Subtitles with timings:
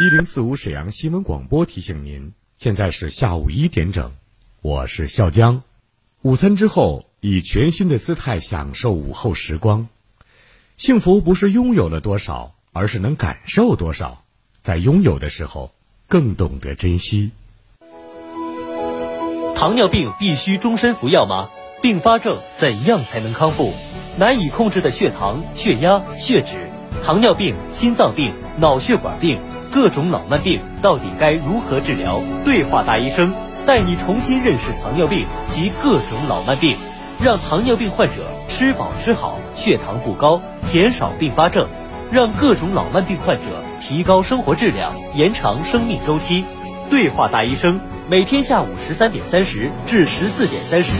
[0.00, 4.12] 一零四五沈阳新闻广播提醒您，现在是下午一点整，
[4.62, 5.64] 我是笑江。
[6.22, 9.88] 午餐之后，以全新的姿态享受午后时光。
[10.76, 14.22] 幸福不是拥有了多少，而是能感受多少。
[14.62, 15.72] 在拥有的时候，
[16.06, 17.32] 更懂得珍惜。
[19.56, 21.50] 糖尿病必须终身服药吗？
[21.82, 23.74] 并发症怎样才能康复？
[24.16, 26.70] 难以控制的血糖、血压、血脂，
[27.04, 29.40] 糖尿病、心脏病、脑血管病。
[29.80, 32.20] 各种老慢病到底该如何治疗？
[32.44, 33.32] 对话大医生
[33.64, 36.76] 带你重新认识糖尿病及各种老慢病，
[37.22, 41.68] 让糖尿病患者吃饱吃好，血糖不高，减少并发症，
[42.10, 46.44] 让各种老慢病患者提高生活质量，延长生命周期。
[46.90, 50.90] 对话大医生每天下午十三点三十至十四点三十，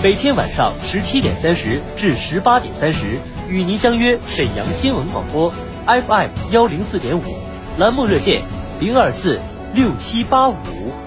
[0.00, 3.18] 每天晚上十七点三十至十八点三十，
[3.48, 5.52] 与您相约沈阳新闻广播
[5.86, 7.47] FM 幺零四点五。
[7.78, 8.42] 栏目热线：
[8.80, 9.38] 零二四
[9.72, 10.54] 六七八五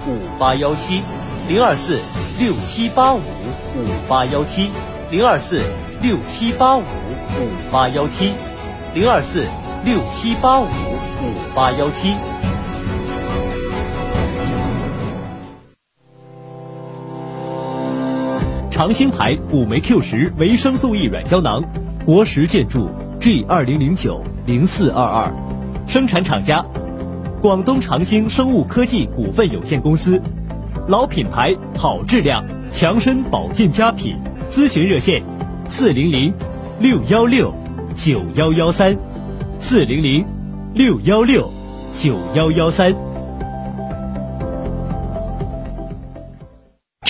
[0.08, 1.04] 五八幺七，
[1.50, 2.00] 零二四
[2.40, 4.72] 六七八五五八幺七，
[5.10, 5.64] 零二四
[6.02, 8.32] 六七八五五八幺七，
[8.94, 9.46] 零二四
[9.84, 12.16] 六七八五五八幺七。
[18.70, 21.62] 长兴牌五酶 Q 十维生素 E 软胶囊，
[22.06, 25.51] 国石建筑 G 二零零九零四二二。
[25.92, 26.66] 生产厂家：
[27.42, 30.22] 广东长兴生物科技股份有限公司，
[30.88, 34.16] 老品牌，好质量，强身保健佳品。
[34.50, 35.22] 咨询热线：
[35.68, 36.34] 四零零
[36.80, 37.54] 六幺六
[37.94, 38.98] 九幺幺三，
[39.60, 40.26] 四零零
[40.74, 41.52] 六幺六
[41.94, 43.11] 九幺幺三。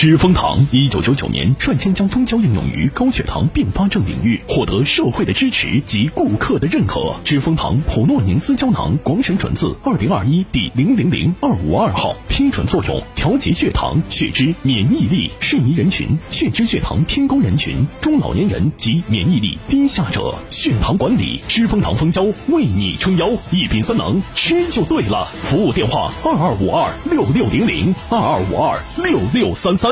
[0.02, 7.14] 知蜂堂一九九九年率先将蜂胶应用于高血糖并发症领域，获得社会的支持及顾客的认可。
[7.22, 15.30] 知蜂堂普诺宁斯胶囊广审准字二零二一第零零零二五二号，批准作用：调节血糖、血脂、免疫力。
[15.38, 20.34] 适宜人群：血脂、血糖偏高人群、中老年人及免疫力低下者。
[20.48, 25.28] 血糖管理，知蜂堂蜂胶为你撑腰，一品三能，吃就对了。
[25.44, 29.91] 服务电话：二二五二六六零零二二五二六六三三。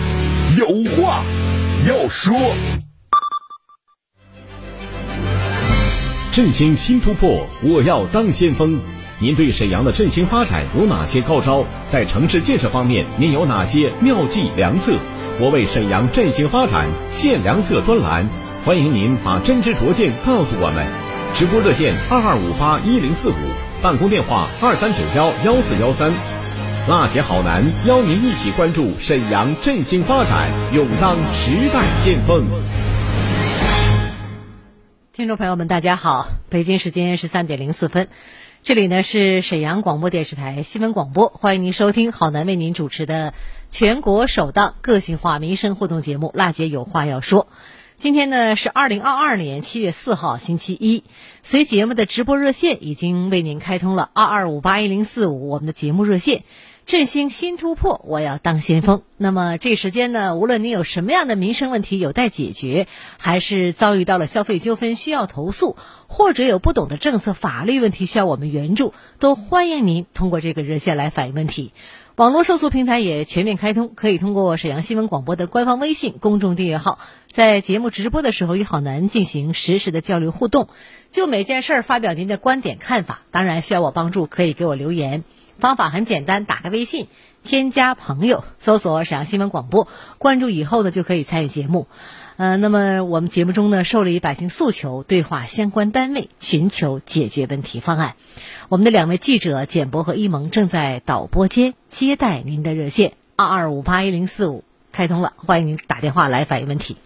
[0.61, 1.23] 有话
[1.87, 2.37] 要说。
[6.31, 8.79] 振兴新突破，我要当先锋。
[9.17, 11.65] 您对沈阳的振兴发展有哪些高招？
[11.87, 14.99] 在城市建设方面，您有哪些妙计良策？
[15.39, 18.29] 我为沈阳振兴发展献良策专栏，
[18.63, 20.85] 欢迎您把真知灼见告诉我们。
[21.33, 23.33] 直播热线二二五八一零四五，
[23.81, 26.11] 办公电话二三九幺幺四幺三。
[26.89, 32.47] 辣姐好男邀您一起关注沈阳振兴发展，勇当时代先锋。
[35.13, 38.07] 听众朋友们，大家好，北京时间十三点零四分，
[38.63, 43.35] 这里呢是沈阳广播电视台新闻广播，欢迎您收听好男为您主持的
[43.69, 47.43] 全国首档个性化民生互动节目《辣姐有话要说》。
[47.97, 51.03] 今天呢是二零二二年七月四号星期一，
[51.43, 56.43] 随节目的直播热线已经为您开通了二二五八一零四五，我们的节目热线。
[56.85, 59.01] 振兴新突破，我要当先锋。
[59.15, 62.87] 那么这时间呢，无论您有什么样的民生问题有待解决，
[63.17, 71.71] 还是遭遇到了消费纠纷需要投诉，或者有不懂的政策法律问题需要我们援助，都欢迎您通过这个热线来反映问题。
[72.17, 76.99] 网络受诉平台也全面开通，可以通过沈阳新闻广播的官方微信公众订阅号，
[77.31, 80.67] 在节目直播的时候与好男进行实时的交流互动，
[81.09, 83.21] 就每件事儿发表您的观点看法。
[83.31, 85.23] 当然需要我帮助，可以给我留言。
[85.61, 87.07] 方法很简单，打开微信，
[87.43, 89.87] 添加朋友，搜索沈阳新闻广播，
[90.17, 91.87] 关注以后呢就可以参与节目。
[92.37, 98.15] 呃，那么我们节目中呢，受理百姓诉求，对话相关单位，寻求解决问题方案。
[98.69, 106.97] 我们的两位记者简博和一萌正在导播间接待您的热线，二二五八一零四五开通了，欢迎您打电话来反映问题。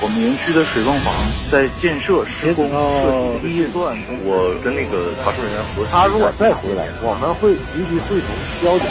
[0.00, 1.12] 我们园区的水泵房
[1.50, 5.90] 在建设施工设计第一段，我跟那个查收人员核实。
[5.90, 8.28] 他如果再回来，我们会立即会同
[8.62, 8.86] 交警。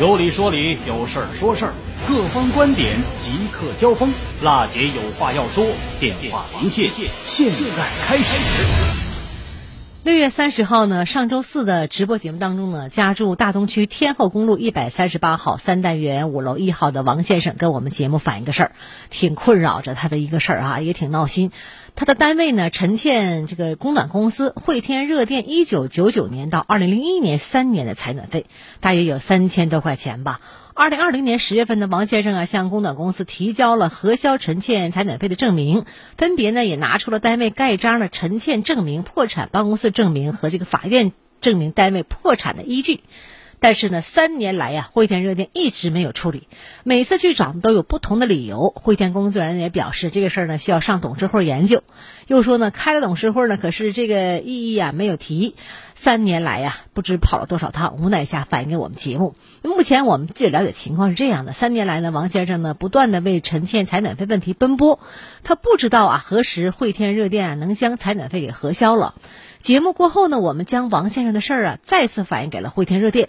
[0.00, 1.74] 有理说理，有事儿说事儿，
[2.08, 4.10] 各方观点即刻交锋。
[4.42, 5.66] 辣姐有话要说，
[6.00, 6.90] 电话连线
[7.24, 9.01] 现在开始。
[10.04, 18.72] 六月三十号呢，上周四的直播节目当中呢，家住大东区天后公路一百三十八号三单元五楼一号的王先生跟我们节目反映个事儿，
[19.10, 21.52] 挺困扰着他的一个事儿啊，也挺闹心。
[21.94, 28.46] 他的单位呢，承欠这个供暖公司汇天热电一九九九年到二零零一年三年的采暖费，
[28.80, 30.40] 大约有三千多块钱吧。
[30.74, 35.84] 二零二零年十月份呢，王先生啊向供暖公司提交了核销陈欠采暖费的证明，
[36.16, 43.00] 分别呢也拿出了单位盖章的陈欠证明、破产办公室证明和这个法院证明单位破产的依据。
[43.60, 46.48] 但是呢，三年来呀，汇天热电一直没有处理，
[46.82, 48.72] 每次去找都有不同的理由。
[48.74, 51.84] 汇天工作人员也表示，这个事儿呢需要上董事会研究。
[52.26, 55.54] 又说呢，开了董事会呢，可是这个异议啊没有提。
[55.94, 59.36] 三年来呀，不知跑了多少趟，无奈下反映给我们节目。
[59.62, 64.98] 目前我们记者了解情况是这样的：三年来呢，王先生呢不断的为陈欠采暖费问题奔波，
[65.44, 69.14] 他不知道啊何时汇天热电啊能将采暖费给核销了。
[69.58, 73.28] 节目过后呢，我们将王先生的事儿啊再次反映给了汇天热电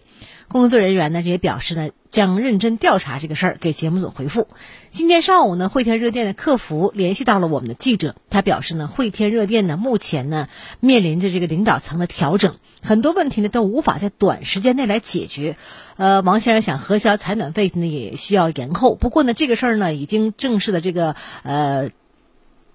[0.53, 4.47] 工作人员呢，这也表示呢将认真调查这个事儿，给节目组回复。
[4.91, 10.47] 今天上午呢，汇天热电的客服联系到了我们的记者，他表示呢，汇天热电呢目前呢
[10.79, 15.57] 面临着这个领导层的调整，很多问题呢都无法在短时间内来解决。
[15.97, 21.89] 呃，王先生想核销采暖费呢也需要延后，不过呢这个事儿呢已经正式的这个呃。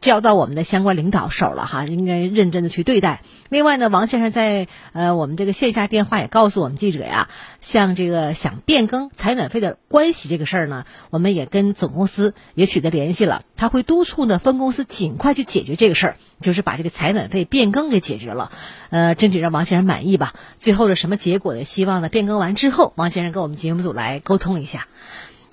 [0.00, 3.23] 交到我们的相关领导手了哈，应该认真的去对待。
[3.49, 7.29] 另外呢，王先生在呃我们这个线下电话也告诉我们记者呀，
[7.61, 18.53] 像这个想变更采暖费的关系这个事儿呢，我们也跟总公司也取得联系了，他会督促呢分公司尽快去解决这个事儿，就是把这个采暖费变更给解决了。
[18.91, 20.33] 呃，争取让王先生满意吧。
[20.59, 21.65] 最后的什么结果呢？
[21.65, 24.87] 希望呢变更完之后，王先生跟我们节目组来沟通一下。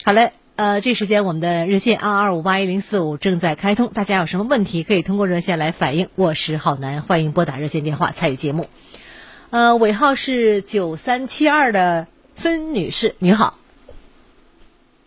[0.03, 0.44] 好嘞。
[0.57, 6.07] 呃，这时间我们的热线二二五八一零四五正在开通，大家有什么问题可以通过热线来反映。
[6.15, 8.67] 我是郝楠，欢迎拨打热线电话参与节目。
[9.49, 13.59] 呃，尾号是九三七二的孙女士，你好。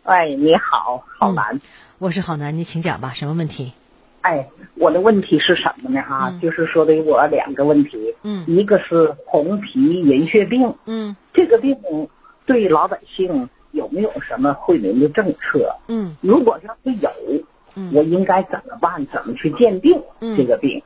[0.03, 1.63] 哎，你好，郝楠，
[1.97, 3.73] 我是郝楠，你请讲吧，什么问题？
[4.21, 6.03] 哎，我的问题是什么呢？
[6.03, 11.75] 哈，就是说的我两个问题，嗯，一个是红皮银屑病，嗯，这个病
[12.45, 13.49] 对老百姓。
[13.73, 15.77] 有没有什么惠民的政策？
[15.89, 17.11] 嗯，如果要是有，
[17.75, 19.07] 嗯，我应该怎么办？
[19.07, 20.03] 怎么去鉴定
[20.37, 20.83] 这个病？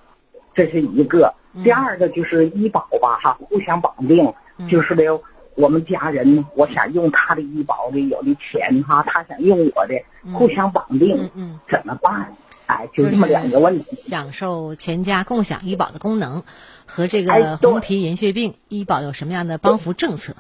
[0.55, 1.35] 这是一个。
[1.63, 4.33] 第二个就是医保吧，哈，互相绑定，
[4.71, 5.21] 就是的，
[5.55, 10.03] 我们家人，我想用他的医保的有的钱哈，他想用我的，
[10.33, 12.35] 互相绑定，嗯，怎么办？
[12.67, 13.97] 哎，就这么两个问题。
[13.97, 16.43] 享受全家共享医保的功能，
[16.87, 20.35] 和这个红皮银屑病医保有什么样的帮扶政策？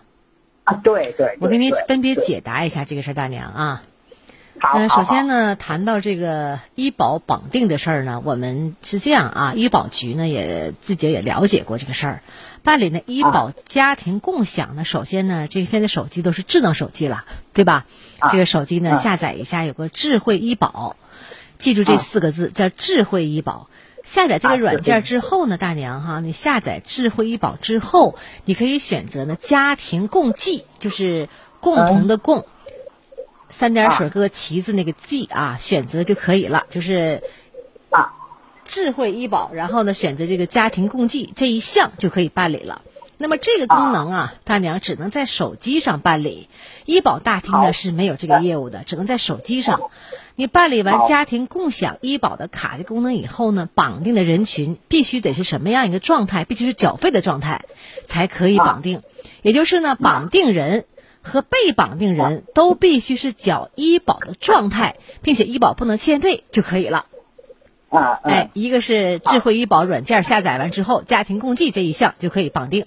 [0.64, 3.82] 啊，对对，我给您分别解答一下这个事儿，大娘啊。
[4.60, 12.22] 好，首先呢，谈到这个医保绑定的事儿呢，我们是这样啊，医保局呢也自己也了解过这个事儿，
[12.62, 17.86] 办理呢医保家庭共享呢，首先呢，这个现在手机都是智能手机了，对吧？
[18.30, 20.94] 这个手机呢下载一下，有个智慧医保，
[21.58, 23.68] 记住这四个字叫智慧医保。
[24.04, 31.28] 下载这个软件之后呢，大娘哈，你下载智慧医保之后，你可以选择呢家庭共济，就是
[31.60, 32.44] 共同的共，
[33.48, 37.22] 三点水搁旗子那个济啊，选择就可以了，就是
[37.90, 38.12] 啊，
[38.64, 42.82] 智慧医保，然后呢选择这个家庭共济这一项就可以办理了。
[43.18, 46.48] 那么这个功能啊，大娘只能在手机上办理，
[46.86, 49.80] 医保大厅呢是没有这个业务的，只能在手机上。
[50.34, 56.44] 你办理完家庭共享医保的卡的功能以后呢，绑定的人群必须得是什么样一个状态？
[56.44, 57.66] 必须是缴费的状态，
[58.06, 59.02] 才可以绑定。
[59.42, 60.86] 也就是呢，绑定人
[61.20, 67.06] 和被绑定人都必须是缴医保的状态，并且医保不能欠费就可以了。
[67.90, 72.86] 啊，哎，一个是智慧医保软件下载完之后，家庭共济这一项就可以绑定。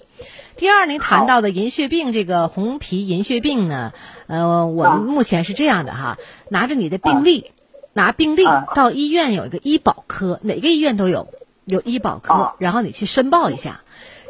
[0.56, 3.92] 第二，您谈到的银屑病，这个红皮银屑病呢，
[4.26, 6.18] 呃，我们目前是这样的哈，
[6.48, 7.52] 拿着你的病历，
[7.92, 11.28] 拿病历到医院有一个医保科，哪个医院都有，
[11.64, 13.82] 有医保科，然后你去申报一下。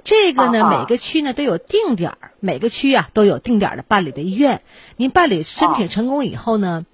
[0.05, 4.63] 这个呢，每个区呢都有定点儿，每个区啊都有定点儿的办理的医院。
[4.97, 6.87] 您办理申请成功以后呢，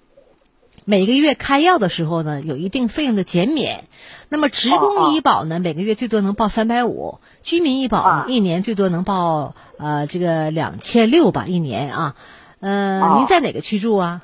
[0.87, 3.85] 每个月开药的时候呢，有一定费用的减免。
[4.31, 12.17] 那么职工医保呢，每个月最多能报三百五；居民医保呢，一年最多能报呃这个两千六吧，一年啊。
[12.63, 14.23] 呃，您在哪个区住啊？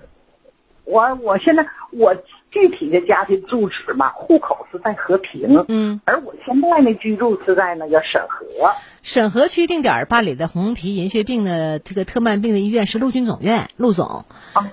[0.84, 2.14] 我我现在我。
[2.50, 8.72] 具体的家庭住址嘛，户口是在和平，嗯，而我现在呢居住是在那个沈河。
[9.02, 14.24] 沈河区定点办理的红皮银屑病的这个特慢病的医院是陆军总院，陆总。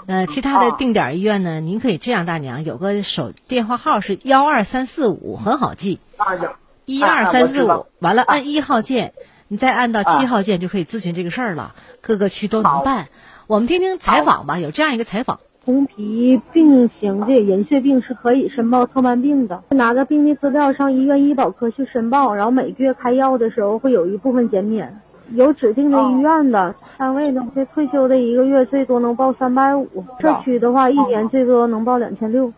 [0.07, 6.00] 呃，其他的定点医院呢，您可以这样，大娘有个手电话号是幺二三四五，很好记。
[6.15, 6.50] 啊，有。
[6.86, 9.12] 一二三四五，完了按一号键，
[9.50, 11.75] 你再按到七号键就可以咨询这个事儿了。
[12.00, 13.10] 各个区都能办。
[13.48, 15.40] 我们听听采访吧，有这样一个采访。
[15.66, 25.00] 红皮病型的银屑病是可以申报特慢病的，拿着病历资料上医院医保科去申报，然后每个月开药的时候会有一部分减免。
[25.32, 32.52] 有指定的医院的单位呢，这退休的一个月最多能报三百五，社区的话一年最多能报两千六。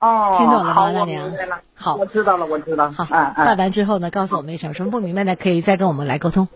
[0.00, 1.32] 哦，听懂了吗，大娘？
[1.74, 2.88] 好，我知道了，我知道。
[2.90, 3.04] 好，
[3.36, 6.46] 办完之后呢，告诉我们一声，什么不明白的可以再跟我们来沟通。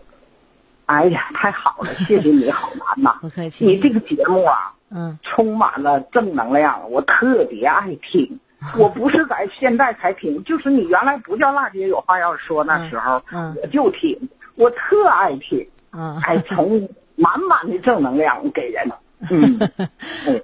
[0.85, 3.65] 哎呀，太好了，谢谢你好难呐， 不客气。
[3.65, 4.73] 你这个节目啊。
[4.95, 8.39] 嗯，充满了正能量，我特别爱听。
[8.77, 13.19] 我不是在现在才听，就是你原来不叫辣姐有话要说那时候，
[13.59, 15.67] 我就听，我特爱听。
[15.93, 18.91] 嗯，还从满满的正能量给人。
[19.31, 19.59] 嗯，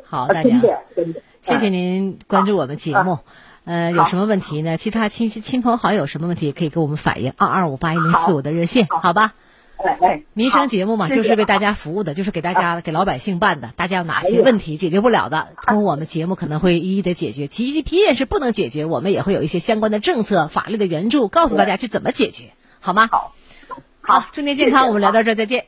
[0.04, 0.60] 好，大娘，
[0.96, 3.20] 真的，谢谢您关注我们节目。
[3.66, 4.78] 呃，有什么问题呢？
[4.78, 7.34] 其他亲戚、亲朋好友什么问题可以给我们反映。
[7.38, 9.34] 二二五八一零四五的热线，好吧？
[9.82, 13.72] 哎哎，民生节目嘛，就是为大家服务的，就是给大家给老百姓办的。
[13.78, 17.48] 大家有哪些问题解决不了的，通过我们节目可能会一一的解决。
[17.48, 23.08] 即便是不能解决，我们也会有一些相关的政策、法律的援助，告诉大家去怎么解决，好吗？
[23.10, 23.34] 好，
[24.02, 24.88] 好，祝您健康。
[24.88, 25.68] 我们聊到这儿，再见。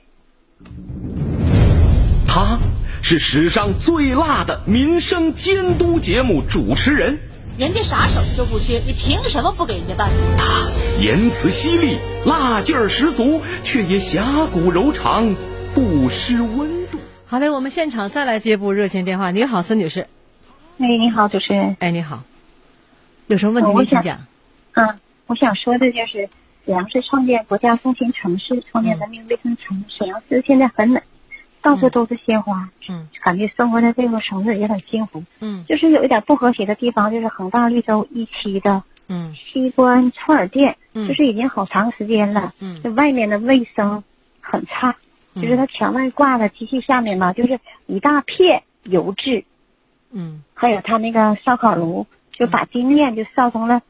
[2.27, 2.59] 他
[3.01, 7.19] 是史上最辣的民生监督节目主持人。
[7.61, 10.09] 人家啥手续都不缺，你凭什么不给人家办？
[10.35, 10.67] 他
[10.99, 15.35] 言辞犀利，辣劲儿十足，却也侠骨柔肠，
[15.75, 16.97] 不失温度。
[17.27, 19.29] 好嘞，我们现场再来接部热线电话。
[19.29, 20.07] 你好，孙女士。
[20.79, 21.77] 哎，你好，主持人。
[21.77, 22.23] 哎，你好。
[23.27, 24.25] 有什么问题您请讲。
[24.73, 24.95] 嗯，
[25.27, 26.29] 我想说的就是，
[26.65, 29.85] 沈阳市创建国家风情城市，创建文明卫生城。
[29.87, 31.03] 沈阳市现在很美。
[31.61, 44.03] 到处都是鲜花，嗯，感觉生活在这个城市也很幸福，嗯，就是有一点不和谐的地方，就是恒大绿洲一期的，嗯，西关串儿店，嗯，就是已经好长时间了，嗯，这外面的卫生
[44.41, 44.95] 很差，
[45.35, 49.43] 就是它墙外挂的机器下面嘛，就是一大片油渍，
[50.11, 53.81] 嗯，还有它那个烧烤炉，就把地面就烧成了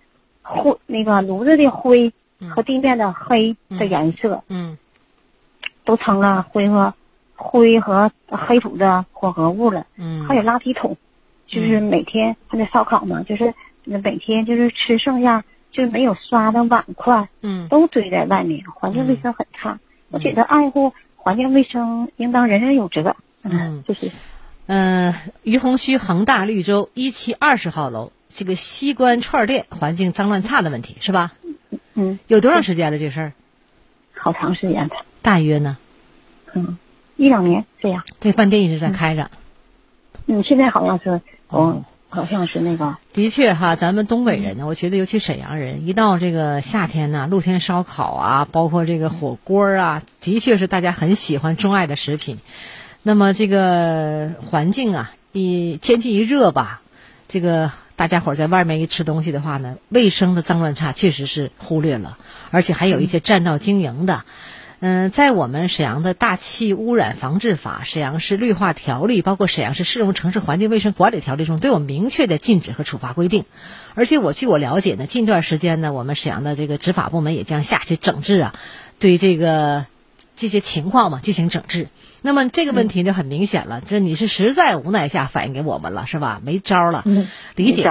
[0.42, 2.12] 灰，那个炉子的灰
[2.50, 4.78] 和地面的黑的颜色，嗯，
[5.86, 6.94] 都成了灰和。
[7.42, 10.96] 灰和黑土的混合物了，嗯，还有垃圾桶，
[11.48, 19.80] 就是每天还得烧烤嘛，就是每天就是吃剩下就是没有刷的碗筷，嗯，都堆在外面，环境卫生很差。
[20.10, 23.16] 我觉得爱护环境卫生应当人人有责。
[23.42, 24.12] 嗯，谢谢。
[24.68, 31.34] 嗯，于洪区恒大绿洲一期二十号楼这个西关串店环境脏乱差的问题是吧？
[31.96, 33.34] 嗯，有多长时间了这事儿？
[34.14, 34.92] 好长时间了。
[35.22, 35.78] 大约呢？
[36.54, 36.78] 嗯。
[37.22, 39.30] 一两年这样，这饭店一直在开着。
[40.26, 42.98] 嗯，现在好像是，哦，好像是那个。
[43.14, 52.40] 的确哈，咱们东北人呢，我觉得尤其沈阳人，一到这个夏天呢，露天烧烤啊，包括这个火锅啊，的确是大家很喜欢钟爱的食品。
[53.04, 56.82] 那么这个环境啊，一天气一热吧，
[57.28, 62.18] 这个大家伙在外面一吃东西的话呢，卫生的脏乱差确实是忽略了，
[62.50, 64.24] 而且还有一些占道经营的。
[64.84, 73.46] 嗯，在我们沈阳的大气污染防治法、沈阳市绿化条例，包括沈阳市市容城市环境卫生管理条例中，都有明确的禁止和处罚规定。
[73.94, 78.56] 而且我据我了解呢，近段时间呢，我们沈阳的这个执法部门也将下去整治啊，
[78.98, 79.86] 对这个
[80.36, 81.88] 这些情况嘛进行整治。
[82.24, 86.42] 那么这个问题就很明显了，这你是实在无奈下反映给我们了，是吧？
[86.44, 87.04] 没招了，
[87.56, 87.88] 理解，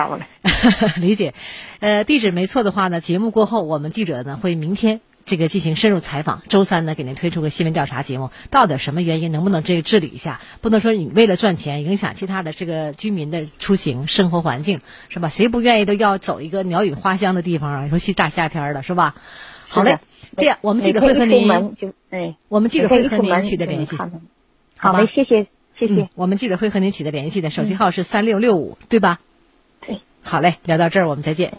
[1.00, 1.35] 理解。
[1.78, 5.00] 呃，地址没错的话呢，节目过后，我们记者呢会明天。
[5.30, 10.40] 这个进行深入采访，周三呢给您推出个新闻调查节目，到底什么原因，能不能这个治理一下？
[10.60, 15.28] 不能说你为了赚钱影响其他的这个居民的出行生活环境，是吧？
[15.28, 17.88] 谁不愿意都要走一个鸟语花香的地方啊？
[17.92, 19.14] 尤其大夏天的，是吧？
[19.68, 20.00] 好嘞，
[20.37, 21.49] 这样我们记者会和您，
[22.10, 23.96] 哎，我们记者会和您取得联系，
[24.78, 25.06] 好嘞？
[25.14, 25.46] 谢谢
[25.78, 29.20] 谢谢，我们记者会和您取得联系的手机号是三六六五，对吧？
[29.87, 31.52] 对，好嘞，聊到这儿我们再见。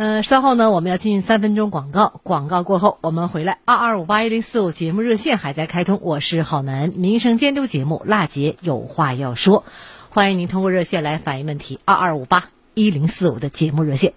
[0.00, 3.58] 嗯，稍后呢，我们要进行三分钟广告，广告过后我们回来。
[3.64, 9.64] 二二五八一零四五节目热线还在开通，我是郝楠，民生监督节目《辣姐有话要说》，
[10.10, 11.80] 欢迎您通过热线来反映问题。
[11.84, 14.12] 二二五八一零四五的节目热线。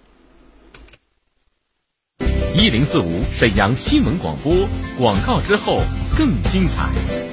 [2.56, 4.54] 一零四五沈阳新闻广播，
[4.96, 5.80] 广告之后
[6.16, 7.31] 更精彩。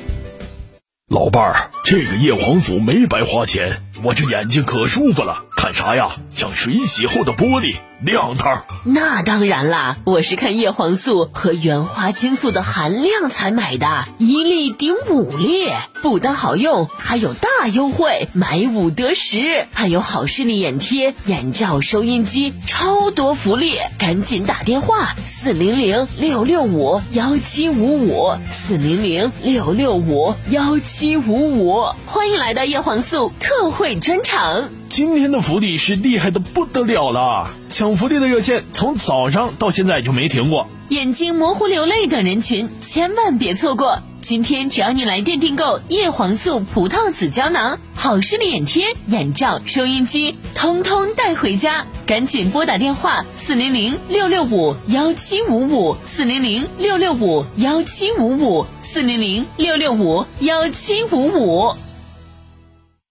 [1.09, 6.17] 老伴儿，这个叶黄素没白花钱，我这眼睛可舒服了，看啥呀？
[6.29, 8.63] 像水洗后的玻璃，亮堂。
[8.83, 15.71] 那当然啦，我是看叶黄素和原花青素的含量才买的，一粒顶五粒，
[16.03, 23.77] 不但好用，还有大优惠，买五得十，还有好视力眼贴、眼罩、收音机，超多福利！
[23.97, 30.99] 赶紧打电话四零零六六五幺七五五四零零六六五幺七。
[30.99, 34.69] 七五五，欢迎来到叶黄素特惠专场。
[34.89, 40.67] 今天的福利是厉害的不得了了，抢福利的热线从早上到现在就没停过。
[40.89, 44.01] 眼睛模糊、流泪等人群千万别错过。
[44.21, 51.85] 今天只要你来电订购叶黄素葡萄籽胶囊、好视力眼贴、眼罩、收音机，通通带回家。
[52.05, 58.65] 赶紧拨打电话四零零六六五幺七五五四零零六六五幺七五五。
[58.91, 61.75] 四零零六六五幺七五五，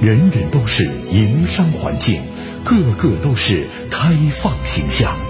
[0.00, 2.22] 人人都是营商环境，
[2.64, 5.29] 个个都是开放形象。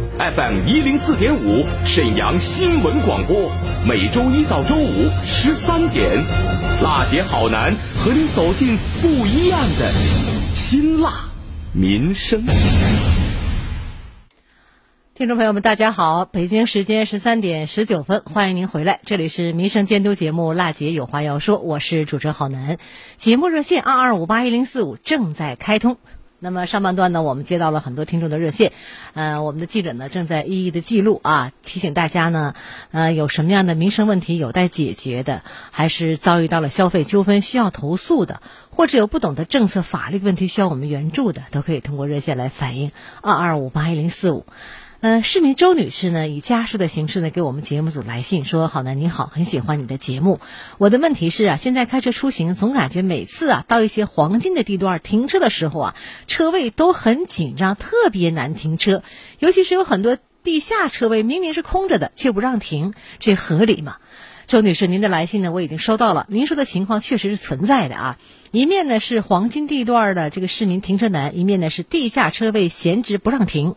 [0.19, 3.49] FM 一零四点五，沈阳新闻广播，
[3.87, 6.05] 每周一到周五十三点，
[6.83, 9.89] 辣姐好男和你走进不一样的
[10.53, 11.13] 辛辣
[11.73, 12.43] 民生。
[15.15, 22.77] 听众朋友们，大家好，北京时间十三点十九分，欢迎您回来，这里是民生监督节目《辣姐有话要说》，我是主持人郝楠，
[23.15, 25.97] 节目热线二二五八一零四五正在开通。
[26.43, 28.71] 那么上半段呢，我们接到了很多听众的热线，
[29.13, 32.55] 呃，我们的记者呢正在一一的记录啊，提醒大家呢，
[32.89, 44.47] 呃，有什么样的民生问题有待解决的，还是遭遇到了消费纠纷需要投诉的，或者有不懂的政策法律问题需要我们援助的，都可以通过热线来反映二二五八一零四五。
[45.01, 50.39] 呃，市民周女士呢，以家书的形式呢，给我们节目组来信说：“好呢，你好，很喜欢你的节目。
[50.77, 55.95] 我的问题是啊，现在开车出行，总感觉每次啊，到一些黄金的地段停车的时候啊，
[56.27, 59.01] 车位都很紧张，特别难停车。
[59.39, 63.97] 尤其是有很多地下车位，明明是空着的，却不让停，这合理吗？”
[64.45, 66.27] 周女士，您的来信呢，我已经收到了。
[66.29, 68.17] 您说的情况确实是存在的啊。
[68.51, 73.75] 一面呢是黄金地段的这个市民停车难，一面呢是地下车位闲置不让停。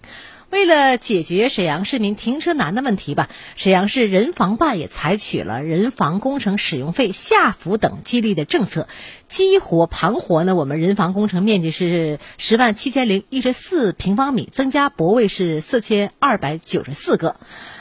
[0.55, 8.87] 为了解决沈阳市民停车难的问题吧，沈阳市人防办也采取了人防工程使用费下浮等激励的政策，
[9.27, 10.55] 激活盘活呢。
[10.55, 17.35] 我们人防工程面积是十万七千零一十四平方米，增加泊位是四千二百九十四个。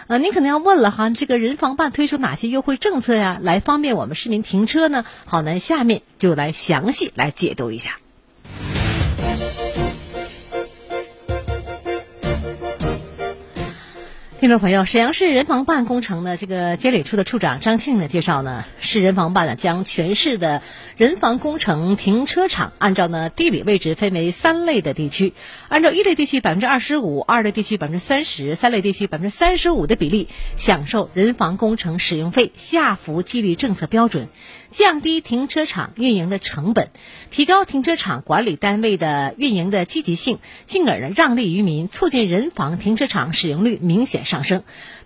[0.08, 5.06] 呃，您可能要问了哈，这个人防办推出哪些优惠政策呀，来方便我们市民停车呢？
[5.26, 8.00] 好，那下面就来详细来解读一下。
[14.44, 20.62] 听众朋友，沈阳市人防办工程的这个监理处的处长张庆呢介绍呢，市人防办呢将全市的
[20.98, 25.32] 人防工程停车场按照呢地理位置分为三类的地区，
[25.70, 30.28] 按照一类地区百分之二十五、二类地区百分之三十、三类地区百分之三十五的比例
[30.58, 34.28] 享受人防工程使用费下浮激励政策标准。
[34.74, 36.90] 降低停车场运营的成本，
[37.30, 44.64] 提高停车场管理单位的运营的积极性，进而呢让利于民，促进人防停车场使用率明显上升。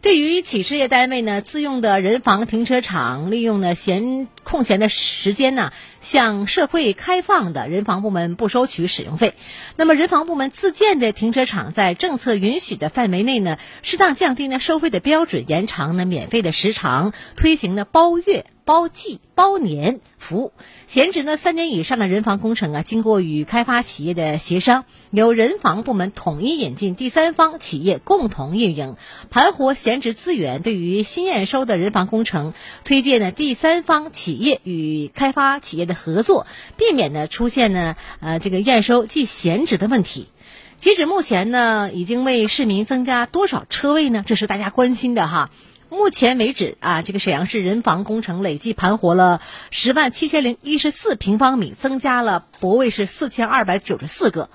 [0.08, 9.34] 对于企事业单位呢自用的人防停车场，利用呢闲空闲的时间呢向社会开放的，人防部门不收取使用费。
[9.76, 18.46] 那么人防部门自建的停车场，在政策允许的范围内呢，适当降低呢收费的标准，延长呢免费的时长，推行呢包月。
[18.64, 20.52] 包季、包年服务，
[20.88, 28.96] 闲置呢三年以上的人防工程啊，经过与开发企业的协商，由人防部门统一引进第三方企业共同运营，
[29.30, 30.62] 盘活闲置资源。
[30.62, 32.54] 对于新验收的人防工程，
[32.84, 40.28] 推荐呢第三方企业与开发企业的合作，避免呢出现呢呃这个验收即闲置的问题。
[40.78, 44.24] 截止目前呢，已经为市民增加多少车位呢？
[44.28, 45.50] 这是大家关心的哈。
[45.90, 54.50] 目前为止啊，这个沈阳市人防工程累计盘活了十万七千零一十四平方米，增加了泊位是四千二百九十四个。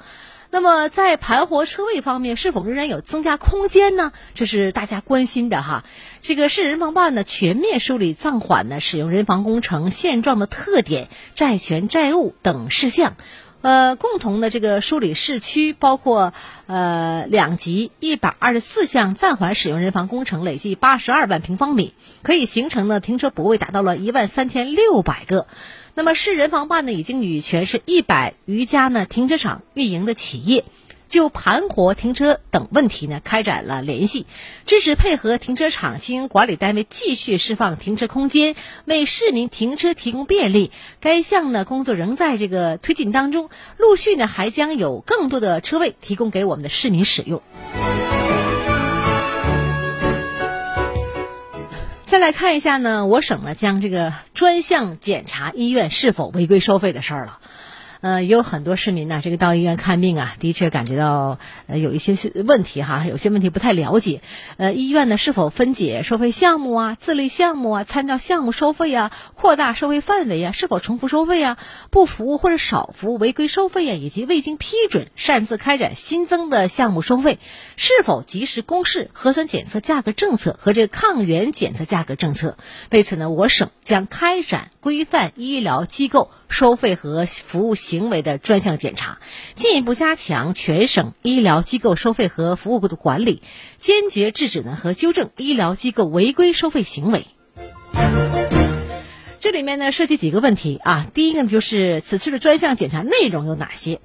[0.51, 4.13] 那么在盘活车位方面，是否仍然有增加空间呢？
[4.35, 5.85] 这是大家关心的哈。
[6.21, 13.17] 这个市人防办呢，全面梳理暂缓呢使用人防工程现状的特点、债权债务等事项。
[13.63, 16.35] 呃，共同的这个梳理市区，包括
[16.67, 25.47] 呃两级一百二十四项暂缓使用人防工程，累计八十二万平方米，可以形成的停车泊位达到了一万三千六百个。
[25.95, 30.65] 那么市人防办呢，已经与全市一百余家呢停车场运营的企业。
[31.13, 34.27] 就盘活停车等问题呢，开展了联系，
[34.65, 40.73] 支持配合停车场经营管理单位继续释放停车空间，为市民停车提供便利。
[41.01, 47.43] 该项呢工作仍在这个推进当中，陆续呢还将有更多的车位提供给我们的市民使用。
[52.07, 57.39] 再来看一下呢，我省呢将这个专项检查医院是否违规收费的事儿了。
[58.03, 61.39] 呃，也有很多市民呢，这个到医院看病啊，的确感觉到
[61.69, 64.23] 呃有一些问题哈，有些问题不太了解。
[64.57, 71.59] 呃，医院呢是否分解收费项目啊、自立项目啊、参照项目收费啊、扩大收费范围啊、是否重复收费啊、
[71.91, 77.39] 不服务或者少服务违规收费啊，以及未经批准擅自开展新增的项目收费，
[77.77, 82.57] 是否及时公示核酸检测价格政策和这个抗原检测价格政策？
[82.91, 87.75] 为此呢，我省将开展规范医疗机构收费和服务。
[87.93, 89.19] 行为的专项检查，
[89.55, 93.43] 进一步加强全省医疗机构收费和服务的管理，
[93.77, 97.27] 坚决制止呢和纠正医疗机构违规收费行为。
[99.41, 104.01] 这里面呢涉及几个问题啊，第一个呢就是此次的专项检查内容有哪些？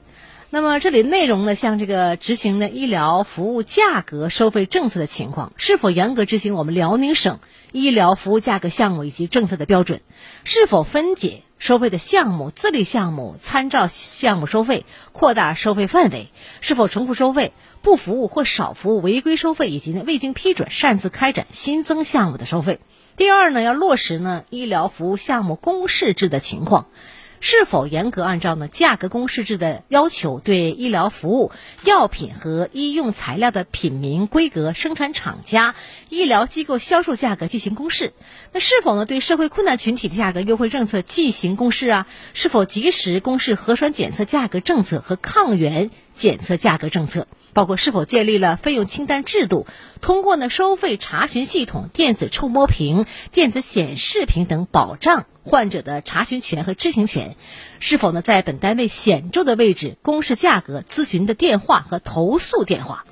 [0.49, 7.39] 那么这里内容呢，像这个执行的医疗服务价格收费政策的情况，是否严格执行我们辽宁省
[7.73, 10.01] 医疗服务价格项目以及政策的标准？
[10.45, 11.43] 是否分解？
[11.59, 16.29] 收费的项目、自立项目、参照项目收费，扩大收费范围，
[16.61, 22.79] 是否重复收费、不服务或少服务违规收费，以及呢未经批准擅自开展新增项目的收费。
[23.15, 26.85] 第二呢，要落实呢医疗服务项目公示制的情况。
[27.39, 31.51] 是否严格按照呢价格公示制的要求，对医疗服务、
[31.83, 35.75] 药品和医用材料的品名、规格、生产厂家、
[36.09, 38.13] 医疗机构销售价格进行公示？
[38.51, 42.07] 那是否呢对社会困难群体的价格优惠政策进行公示啊？
[42.33, 45.91] 是否及时公示核酸检测价格政策和抗原？
[46.17, 49.67] 检测价格政策，包括是否建立了费用清单制度，
[50.01, 57.35] 通过呢收费查询系统、电子触摸屏、电子显示屏等保障患者的查询权和知情权，
[57.79, 63.05] 是否呢在本单位显著的位置公示价格、咨询的电话和投诉电话。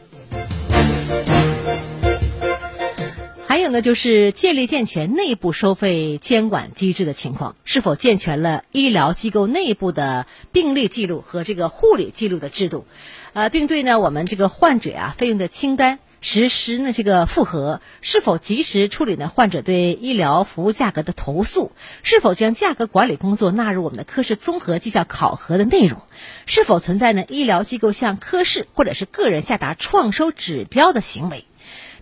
[3.65, 12.85] 有呢，就是建立健全内部收费监管机制的情况，是否健全了医疗机构内部的病历记录和这个护理记录的制度，
[13.33, 21.71] 呃，并对呢我们这个患者呀费用的清单实施呢这个复核，是否及时处理呢患者对医疗服务价格的投诉，
[22.03, 26.03] 是否将价格管理工作纳入我们的科室综合绩效考核的内容，
[26.45, 31.45] 是否存在呢医疗机构向科室或者是个人下达创收指标的行为。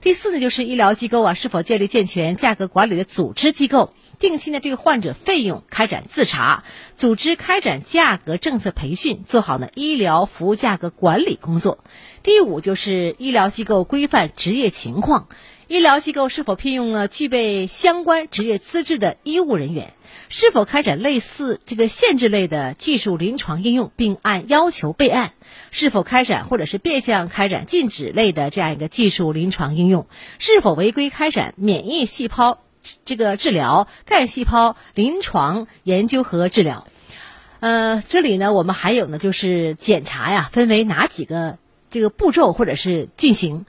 [0.03, 6.65] 第四呢，就是医疗机构啊是否建立健全价格管理的组织机构，定期呢对患者费用开展自查，
[6.97, 11.81] 组织开展价格政策培训，做好呢医疗服务价格管理工作。
[12.21, 15.29] 第五就是医疗机构规范执业情况，
[15.73, 19.93] 医疗机构是否聘用了具备相关职业资质的医务人员，
[20.29, 25.33] 是否开展类似这个限制类的技术临床应用，并按要求备案。
[25.71, 30.05] 是否开展或者是变相开展禁止类的这样一个技术临床应用？
[30.37, 32.59] 是否违规开展免疫细胞
[33.03, 36.85] 这个治疗、干细胞临床研究和治疗？
[37.61, 41.57] 呃，这里呢，我们还有呢，就是检查呀，分为哪几个
[41.89, 43.65] 这个步骤或者是进行？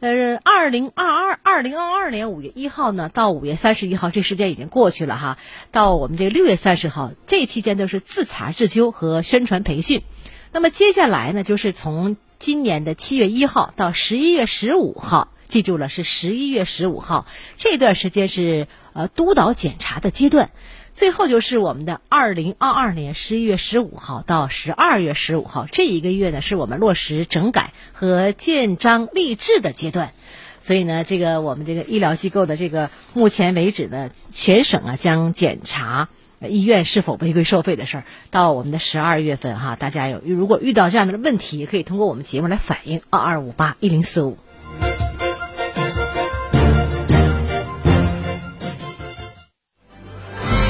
[0.00, 5.38] 呃，二零二二二零二二年五月一号呢，到五月三十一号，这时间已经过去了哈。
[5.70, 10.02] 到我们这个六月三十号，这期间都是自查自纠和宣传培训。
[10.52, 17.26] 那么接下来呢，就是从今年的七月一号到十一月十五号，记住了，是十一月十五号
[17.56, 20.50] 这段时间是呃督导检查的阶段。
[20.94, 30.12] 最后就是我们的二零二二年十一月十五号到十二月十五号这一个月呢，是我们落实整改和建章立制的阶段。
[30.60, 36.08] 所以呢，这个我们这个医疗机构的这个目前为止呢，全省啊将检查。
[36.46, 44.36] 医院是否违规收费的事儿，到我们的十二月份哈，大家有如果遇到这样的问题，可以通过我们节目来反映二二五八一零四五。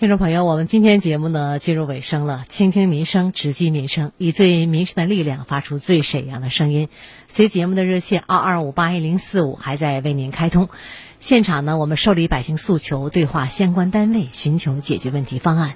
[0.00, 6.88] 听众朋友，我们今天节目呢进入尾声了，倾听民生，直击民生，以最民生的力量发出最沈阳的声音。
[7.28, 10.70] 随节目的热线二二五八一零四五还在为您开通，
[11.18, 15.74] 现场呢我们受理百姓诉求，对话相关单位，寻求解决问题方案。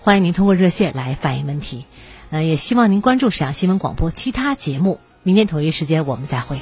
[0.00, 1.86] 欢迎您通过热线来反映问题。
[2.30, 4.98] 呃，也希望您关注沈阳新闻广播其他节目。
[5.22, 6.58] 明天同一时间，我们再会。